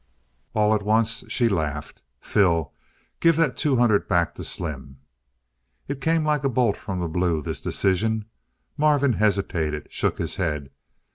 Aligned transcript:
All 0.55 0.73
at 0.73 0.81
once 0.81 1.23
she 1.27 1.47
laughed. 1.47 2.01
"Phil, 2.19 2.73
give 3.19 3.35
that 3.37 3.55
two 3.55 3.75
hundred 3.75 4.07
back 4.07 4.33
to 4.33 4.43
Slim!" 4.43 4.97
It 5.87 6.01
came 6.01 6.25
like 6.25 6.43
a 6.43 6.49
bolt 6.49 6.75
from 6.75 6.99
the 6.99 7.07
blue, 7.07 7.43
this 7.43 7.61
decision. 7.61 8.25
Marvin 8.77 9.13
hesitated, 9.13 9.85
shook 9.91 10.17
his 10.17 10.37
head. 10.37 10.71